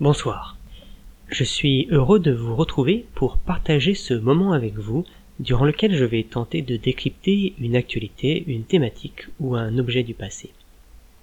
Bonsoir. 0.00 0.56
Je 1.28 1.44
suis 1.44 1.86
heureux 1.88 2.18
de 2.18 2.32
vous 2.32 2.56
retrouver 2.56 3.06
pour 3.14 3.38
partager 3.38 3.94
ce 3.94 4.12
moment 4.12 4.50
avec 4.52 4.74
vous 4.74 5.04
durant 5.38 5.64
lequel 5.64 5.94
je 5.94 6.04
vais 6.04 6.24
tenter 6.24 6.62
de 6.62 6.76
décrypter 6.76 7.54
une 7.60 7.76
actualité, 7.76 8.42
une 8.48 8.64
thématique 8.64 9.28
ou 9.38 9.54
un 9.54 9.78
objet 9.78 10.02
du 10.02 10.12
passé. 10.12 10.50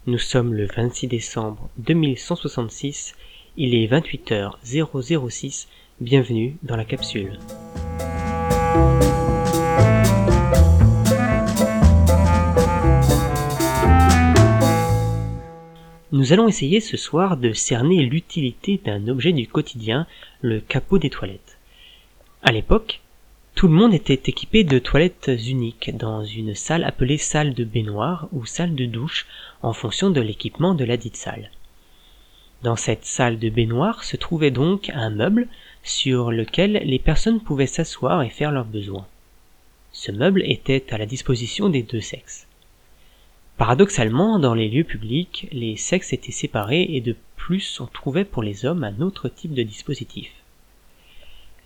Nous 0.08 0.18
sommes 0.18 0.54
le 0.54 0.68
26 0.68 1.08
décembre 1.08 1.70
2166, 1.80 3.14
il 3.58 3.76
est 3.76 3.88
28h006, 3.88 5.68
bienvenue 6.00 6.56
dans 6.64 6.78
la 6.78 6.86
capsule. 6.86 7.40
Nous 16.14 16.34
allons 16.34 16.50
essayer 16.50 16.82
ce 16.82 16.98
soir 16.98 17.38
de 17.38 17.54
cerner 17.54 18.04
l'utilité 18.04 18.82
d'un 18.84 19.08
objet 19.08 19.32
du 19.32 19.48
quotidien, 19.48 20.08
le 20.42 20.60
capot 20.60 20.98
des 20.98 21.10
toilettes. 21.10 21.58
À 22.44 22.52
l'époque, 22.52 23.00
tout 23.56 23.70
le 23.70 23.74
monde 23.74 23.94
était 23.94 24.30
équipé 24.30 24.66
de 24.66 24.78
toilettes 24.78 25.32
uniques 25.48 25.96
dans 25.96 26.26
une 26.26 26.54
salle 26.54 26.84
appelée 26.84 27.18
salle 27.18 27.54
de 27.54 27.64
baignoire 27.64 28.28
ou 28.34 28.46
salle 28.46 28.76
de 28.76 28.86
douche 28.86 29.26
en 29.62 29.72
fonction 29.72 30.10
de 30.10 30.20
l'équipement 30.20 30.76
de 30.76 30.84
la 30.84 30.98
dite 30.98 31.16
salle. 31.16 31.50
Dans 32.62 32.76
cette 32.76 33.06
salle 33.06 33.40
de 33.40 33.50
baignoire 33.50 34.04
se 34.04 34.18
trouvait 34.18 34.52
donc 34.52 34.92
un 34.94 35.12
meuble 35.12 35.48
sur 35.82 36.30
lequel 36.34 36.82
les 36.84 37.00
personnes 37.00 37.40
pouvaient 37.40 37.68
s'asseoir 37.68 38.22
et 38.22 38.30
faire 38.30 38.52
leurs 38.52 38.66
besoins. 38.66 39.08
Ce 39.94 40.12
meuble 40.12 40.44
était 40.44 40.94
à 40.94 40.98
la 40.98 41.06
disposition 41.06 41.70
des 41.70 41.84
deux 41.84 42.02
sexes. 42.02 42.48
Paradoxalement, 43.62 44.40
dans 44.40 44.56
les 44.56 44.70
lieux 44.70 44.84
publics, 44.84 45.48
les 45.52 45.78
sexes 45.78 46.14
étaient 46.14 46.32
séparés 46.32 46.88
et 46.90 47.00
de 47.00 47.16
plus 47.36 47.80
on 47.80 47.86
trouvait 47.86 48.26
pour 48.26 48.42
les 48.42 48.66
hommes 48.66 48.84
un 48.84 49.02
autre 49.02 49.30
type 49.30 49.54
de 49.54 49.62
dispositif. 49.62 50.32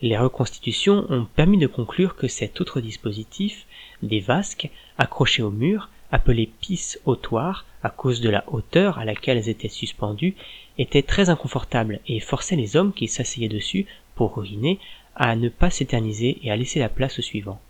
Les 0.01 0.17
reconstitutions 0.17 1.05
ont 1.09 1.23
permis 1.23 1.57
de 1.57 1.67
conclure 1.67 2.17
que 2.17 2.27
cet 2.27 2.59
autre 2.59 2.81
dispositif, 2.81 3.65
des 4.03 4.19
vasques 4.19 4.69
accrochés 4.97 5.41
au 5.41 5.51
mur, 5.51 5.89
appelés 6.11 6.51
pisse 6.59 6.99
ôtoirs 7.05 7.65
à 7.81 7.91
cause 7.91 8.19
de 8.19 8.29
la 8.29 8.43
hauteur 8.51 8.99
à 8.99 9.05
laquelle 9.05 9.37
elles 9.37 9.47
étaient 9.47 9.69
suspendues, 9.69 10.35
était 10.77 11.01
très 11.01 11.29
inconfortable 11.29 12.01
et 12.07 12.19
forçait 12.19 12.57
les 12.57 12.75
hommes 12.75 12.91
qui 12.91 13.07
s'asseyaient 13.07 13.47
dessus 13.47 13.85
pour 14.15 14.37
uriner 14.37 14.79
à 15.15 15.37
ne 15.37 15.47
pas 15.47 15.69
s'éterniser 15.69 16.39
et 16.43 16.51
à 16.51 16.57
laisser 16.57 16.79
la 16.79 16.89
place 16.89 17.19
au 17.19 17.21
suivant. 17.21 17.61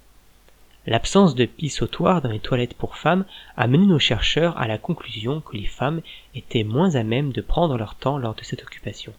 L'absence 0.88 1.34
de 1.34 1.50
sautoir 1.68 2.22
dans 2.22 2.30
les 2.30 2.40
toilettes 2.40 2.76
pour 2.76 2.96
femmes 2.96 3.26
a 3.58 3.68
mené 3.68 3.88
nos 3.88 3.98
chercheurs 3.98 4.58
à 4.58 4.68
la 4.68 4.78
conclusion 4.78 5.42
que 5.42 5.58
les 5.58 5.66
femmes 5.66 6.02
étaient 6.36 6.64
moins 6.64 6.96
à 6.96 7.04
même 7.04 7.32
de 7.32 7.42
prendre 7.42 7.78
leur 7.78 7.96
temps 7.96 8.20
lors 8.20 8.36
de 8.36 8.44
cette 8.44 8.62
occupation. 8.62 9.14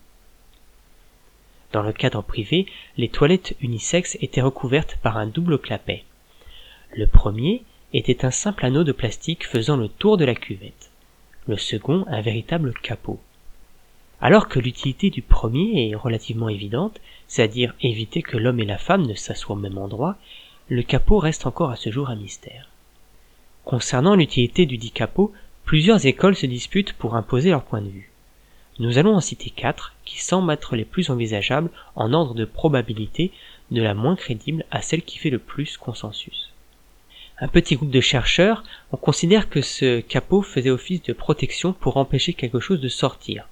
Dans 1.72 1.83
le 1.83 1.92
cadre 1.92 2.22
privé, 2.22 2.67
les 2.97 3.09
toilettes 3.09 3.56
unisexes 3.61 4.17
étaient 4.20 4.41
recouvertes 4.41 4.97
par 5.03 5.17
un 5.17 5.27
double 5.27 5.59
clapet. 5.59 6.05
Le 6.94 7.06
premier 7.06 7.64
était 7.92 8.25
un 8.25 8.31
simple 8.31 8.64
anneau 8.64 8.84
de 8.84 8.92
plastique 8.92 9.47
faisant 9.47 9.77
le 9.77 9.89
tour 9.89 10.17
de 10.17 10.25
la 10.25 10.34
cuvette. 10.34 10.91
Le 11.48 11.56
second 11.56 12.05
un 12.09 12.20
véritable 12.20 12.72
capot. 12.75 13.20
Alors 14.20 14.48
que 14.48 14.61
l'utilité 14.61 15.11
du 15.11 15.20
premier 15.20 15.91
est 15.91 15.94
relativement 15.94 16.48
évidente, 16.48 17.00
c'est-à-dire 17.27 17.75
éviter 17.81 18.22
que 18.22 18.37
l'homme 18.37 18.61
et 18.61 18.64
la 18.64 18.78
femme 18.78 19.06
ne 19.06 19.14
s'assoient 19.14 19.56
au 19.56 19.59
même 19.59 19.78
endroit, 19.78 20.17
le 20.69 20.83
capot 20.83 21.19
reste 21.19 21.47
encore 21.47 21.70
à 21.70 21.77
ce 21.77 21.92
jour 21.92 22.11
un 22.11 22.17
mystère. 22.17 22.69
Concernant 23.64 24.17
l'utilité 24.17 24.67
du 24.67 24.78
dit 24.78 24.91
capot, 24.91 25.33
plusieurs 25.64 26.06
écoles 26.06 26.34
se 26.34 26.47
disputent 26.47 26.92
pour 26.92 27.14
imposer 27.14 27.50
leur 27.50 27.62
point 27.62 27.81
de 27.81 27.89
vue. 27.89 28.11
Nous 28.81 28.99
allons 28.99 29.15
en 29.15 29.21
citer 29.21 29.50
quatre 29.50 29.94
qui 30.05 30.21
semblent 30.21 30.53
être 30.53 30.75
les 30.75 30.84
plus 30.84 31.09
envisageables 31.09 31.71
en 31.94 32.12
ordre 32.12 32.34
de 32.34 32.44
probabilité 32.44 33.31
de 33.71 33.81
la 33.81 33.94
moins 33.94 34.16
crédible 34.16 34.65
à 34.72 34.82
celle 34.82 35.03
qui 35.03 35.19
fait 35.19 35.31
le 35.31 35.38
plus 35.38 35.76
consensus. 35.76 36.50
Un 37.38 37.47
petit 37.47 37.76
groupe 37.76 37.91
de 37.91 38.00
chercheurs, 38.00 38.65
on 38.91 38.97
considère 38.97 39.49
que 39.49 39.62
ce 39.62 40.00
capot 40.00 40.43
faisait 40.43 40.71
office 40.71 41.03
de 41.05 41.12
protection 41.12 41.75
pour 41.75 41.97
empêcher 41.97 42.32
quelque 42.32 42.59
chose 42.59 42.81
de 42.81 42.88
sortir. 42.88 43.49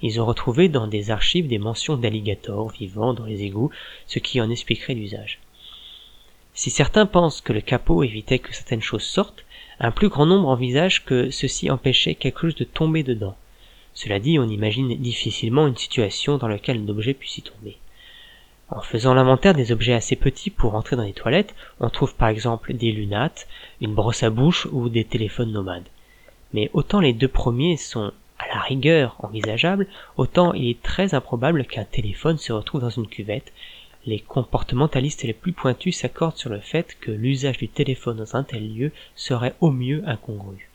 Ils 0.00 0.20
ont 0.20 0.26
retrouvé 0.26 0.68
dans 0.68 0.86
des 0.86 1.10
archives 1.10 1.48
des 1.48 1.58
mentions 1.58 1.96
d'alligators 1.96 2.70
vivant 2.70 3.14
dans 3.14 3.24
les 3.24 3.42
égouts, 3.42 3.72
ce 4.06 4.20
qui 4.20 4.40
en 4.40 4.48
expliquerait 4.48 4.94
l'usage. 4.94 5.40
Si 6.56 6.70
certains 6.70 7.04
pensent 7.04 7.42
que 7.42 7.52
le 7.52 7.60
capot 7.60 8.02
évitait 8.02 8.38
que 8.38 8.54
certaines 8.54 8.80
choses 8.80 9.02
sortent, 9.02 9.44
un 9.78 9.90
plus 9.90 10.08
grand 10.08 10.24
nombre 10.24 10.48
envisage 10.48 11.04
que 11.04 11.30
ceci 11.30 11.70
empêchait 11.70 12.14
quelque 12.14 12.40
chose 12.40 12.54
de 12.54 12.64
tomber 12.64 13.02
dedans. 13.02 13.36
Cela 13.92 14.18
dit, 14.18 14.38
on 14.38 14.48
imagine 14.48 14.96
difficilement 14.96 15.66
une 15.66 15.76
situation 15.76 16.38
dans 16.38 16.48
laquelle 16.48 16.80
un 16.80 16.88
objet 16.88 17.12
puisse 17.12 17.36
y 17.36 17.42
tomber. 17.42 17.76
En 18.70 18.80
faisant 18.80 19.12
l'inventaire 19.12 19.52
des 19.52 19.70
objets 19.70 19.92
assez 19.92 20.16
petits 20.16 20.48
pour 20.48 20.74
entrer 20.74 20.96
dans 20.96 21.02
les 21.02 21.12
toilettes, 21.12 21.54
on 21.78 21.90
trouve 21.90 22.14
par 22.14 22.30
exemple 22.30 22.72
des 22.72 22.90
lunettes, 22.90 23.46
une 23.82 23.94
brosse 23.94 24.22
à 24.22 24.30
bouche 24.30 24.66
ou 24.72 24.88
des 24.88 25.04
téléphones 25.04 25.52
nomades. 25.52 25.88
Mais 26.54 26.70
autant 26.72 27.00
les 27.00 27.12
deux 27.12 27.28
premiers 27.28 27.76
sont 27.76 28.12
à 28.38 28.48
la 28.48 28.60
rigueur 28.60 29.16
envisageables, 29.18 29.88
autant 30.16 30.54
il 30.54 30.70
est 30.70 30.82
très 30.82 31.14
improbable 31.14 31.66
qu'un 31.66 31.84
téléphone 31.84 32.38
se 32.38 32.54
retrouve 32.54 32.80
dans 32.80 32.88
une 32.88 33.08
cuvette, 33.08 33.52
les 34.06 34.20
comportementalistes 34.20 35.24
les 35.24 35.32
plus 35.32 35.52
pointus 35.52 35.98
s'accordent 35.98 36.36
sur 36.36 36.50
le 36.50 36.60
fait 36.60 36.96
que 37.00 37.10
l'usage 37.10 37.58
du 37.58 37.68
téléphone 37.68 38.18
dans 38.18 38.36
un 38.36 38.44
tel 38.44 38.72
lieu 38.72 38.92
serait 39.16 39.54
au 39.60 39.70
mieux 39.70 40.02
incongru. 40.06 40.70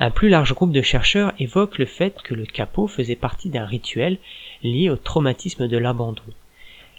Un 0.00 0.10
plus 0.10 0.28
large 0.28 0.54
groupe 0.54 0.72
de 0.72 0.82
chercheurs 0.82 1.32
évoque 1.38 1.78
le 1.78 1.86
fait 1.86 2.20
que 2.22 2.34
le 2.34 2.46
capot 2.46 2.88
faisait 2.88 3.14
partie 3.14 3.50
d'un 3.50 3.64
rituel 3.64 4.18
lié 4.62 4.90
au 4.90 4.96
traumatisme 4.96 5.68
de 5.68 5.76
l'abandon. 5.76 6.22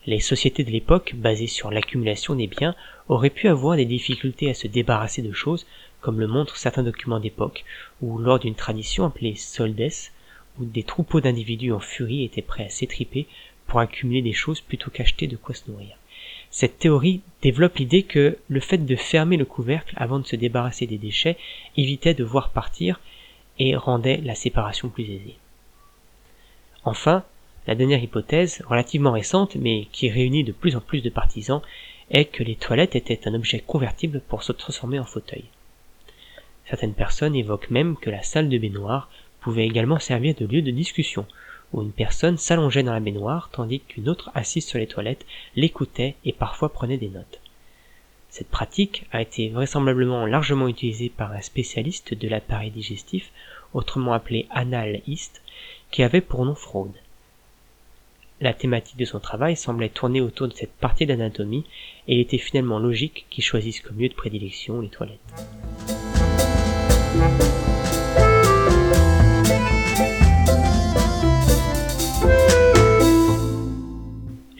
Les 0.05 0.19
sociétés 0.19 0.63
de 0.63 0.71
l'époque, 0.71 1.13
basées 1.15 1.47
sur 1.47 1.71
l'accumulation 1.71 2.35
des 2.35 2.47
biens, 2.47 2.75
auraient 3.09 3.31
pu 3.31 3.47
avoir 3.47 3.75
des 3.75 3.85
difficultés 3.85 4.49
à 4.49 4.53
se 4.53 4.67
débarrasser 4.67 5.23
de 5.23 5.33
choses, 5.33 5.65
comme 5.99 6.19
le 6.19 6.27
montrent 6.27 6.57
certains 6.57 6.83
documents 6.83 7.19
d'époque, 7.19 7.65
où 8.01 8.19
lors 8.19 8.39
d'une 8.39 8.55
tradition 8.55 9.05
appelée 9.05 9.35
soldes, 9.35 9.89
où 10.59 10.65
des 10.65 10.83
troupeaux 10.83 11.19
d'individus 11.19 11.71
en 11.71 11.79
furie 11.79 12.23
étaient 12.23 12.43
prêts 12.43 12.65
à 12.65 12.69
s'étriper 12.69 13.27
pour 13.67 13.79
accumuler 13.79 14.21
des 14.21 14.33
choses 14.33 14.61
plutôt 14.61 14.91
qu'acheter 14.91 15.27
de 15.27 15.35
quoi 15.35 15.55
se 15.55 15.69
nourrir. 15.69 15.97
Cette 16.49 16.79
théorie 16.79 17.21
développe 17.41 17.77
l'idée 17.77 18.03
que 18.03 18.37
le 18.47 18.59
fait 18.59 18.77
de 18.77 18.95
fermer 18.95 19.37
le 19.37 19.45
couvercle 19.45 19.93
avant 19.97 20.19
de 20.19 20.25
se 20.25 20.35
débarrasser 20.35 20.87
des 20.87 20.97
déchets 20.97 21.37
évitait 21.75 22.13
de 22.13 22.23
voir 22.23 22.51
partir 22.51 22.99
et 23.59 23.75
rendait 23.75 24.21
la 24.23 24.35
séparation 24.35 24.89
plus 24.89 25.03
aisée. 25.03 25.35
Enfin, 26.83 27.23
la 27.67 27.75
dernière 27.75 28.01
hypothèse, 28.01 28.63
relativement 28.67 29.11
récente 29.11 29.55
mais 29.55 29.87
qui 29.91 30.09
réunit 30.09 30.43
de 30.43 30.51
plus 30.51 30.75
en 30.75 30.81
plus 30.81 31.01
de 31.01 31.09
partisans, 31.09 31.61
est 32.11 32.25
que 32.25 32.43
les 32.43 32.55
toilettes 32.55 32.95
étaient 32.95 33.27
un 33.27 33.33
objet 33.33 33.59
convertible 33.59 34.21
pour 34.27 34.43
se 34.43 34.51
transformer 34.51 34.99
en 34.99 35.05
fauteuil. 35.05 35.45
Certaines 36.69 36.93
personnes 36.93 37.35
évoquent 37.35 37.71
même 37.71 37.97
que 37.97 38.09
la 38.09 38.23
salle 38.23 38.49
de 38.49 38.57
baignoire 38.57 39.09
pouvait 39.41 39.65
également 39.65 39.99
servir 39.99 40.35
de 40.35 40.45
lieu 40.45 40.61
de 40.61 40.71
discussion, 40.71 41.25
où 41.73 41.81
une 41.81 41.91
personne 41.91 42.37
s'allongeait 42.37 42.83
dans 42.83 42.93
la 42.93 42.99
baignoire 42.99 43.49
tandis 43.51 43.79
qu'une 43.79 44.09
autre 44.09 44.31
assise 44.33 44.65
sur 44.65 44.79
les 44.79 44.87
toilettes 44.87 45.25
l'écoutait 45.55 46.15
et 46.25 46.33
parfois 46.33 46.71
prenait 46.71 46.97
des 46.97 47.09
notes. 47.09 47.41
Cette 48.29 48.49
pratique 48.49 49.05
a 49.11 49.21
été 49.21 49.49
vraisemblablement 49.49 50.25
largement 50.25 50.67
utilisée 50.67 51.09
par 51.09 51.31
un 51.31 51.41
spécialiste 51.41 52.13
de 52.13 52.27
l'appareil 52.27 52.69
digestif, 52.69 53.31
autrement 53.73 54.11
appelé 54.11 54.45
analiste, 54.49 55.41
qui 55.89 56.03
avait 56.03 56.19
pour 56.19 56.43
nom 56.45 56.55
fraude. 56.55 56.91
La 58.41 58.53
thématique 58.53 58.97
de 58.97 59.05
son 59.05 59.21
travail 59.21 59.55
semblait 59.55 59.87
tourner 59.87 60.19
autour 60.19 60.49
de 60.49 60.53
cette 60.53 60.73
partie 60.73 61.05
d'anatomie 61.05 61.63
et 62.09 62.15
il 62.15 62.19
était 62.19 62.37
finalement 62.37 62.79
logique 62.79 63.25
qu'il 63.29 63.43
choisisse 63.43 63.79
comme 63.79 63.99
lieu 63.99 64.09
de 64.09 64.13
prédilection 64.13 64.81
les 64.81 64.89
toilettes. 64.89 65.21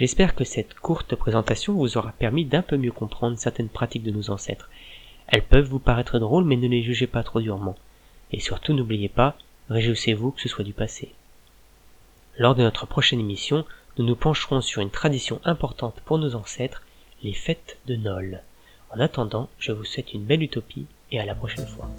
J'espère 0.06 0.36
que 0.36 0.44
cette 0.44 0.76
courte 0.76 1.16
présentation 1.16 1.74
vous 1.74 1.98
aura 1.98 2.12
permis 2.12 2.46
d'un 2.46 2.62
peu 2.62 2.78
mieux 2.78 2.92
comprendre 2.92 3.40
certaines 3.40 3.70
pratiques 3.70 4.04
de 4.04 4.12
nos 4.12 4.30
ancêtres. 4.30 4.70
Elles 5.26 5.42
peuvent 5.42 5.68
vous 5.68 5.80
paraître 5.80 6.20
drôles, 6.20 6.44
mais 6.44 6.58
ne 6.58 6.68
les 6.68 6.84
jugez 6.84 7.08
pas 7.08 7.24
trop 7.24 7.42
durement. 7.42 7.76
Et 8.32 8.40
surtout, 8.40 8.74
n'oubliez 8.74 9.10
pas, 9.10 9.36
réjouissez-vous 9.72 10.30
que 10.30 10.42
ce 10.42 10.48
soit 10.48 10.64
du 10.64 10.74
passé. 10.74 11.12
Lors 12.38 12.54
de 12.54 12.62
notre 12.62 12.86
prochaine 12.86 13.20
émission, 13.20 13.66
nous 13.98 14.06
nous 14.06 14.16
pencherons 14.16 14.62
sur 14.62 14.84
une 14.84 14.92
tradition 14.92 15.42
importante 15.44 16.00
pour 16.06 16.20
nos 16.20 16.36
ancêtres, 16.36 16.84
les 17.24 17.34
fêtes 17.34 17.80
de 17.88 17.96
Nol. 17.96 18.44
En 18.92 19.00
attendant, 19.00 19.50
je 19.58 19.72
vous 19.72 19.86
souhaite 19.86 20.14
une 20.14 20.26
belle 20.26 20.44
utopie 20.44 20.86
et 21.12 21.20
à 21.20 21.26
la 21.26 21.34
prochaine 21.34 21.66
fois. 21.66 21.90